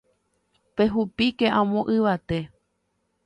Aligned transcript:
Pehupíke 0.75 1.47
amo 1.59 1.81
yvate 1.95 2.39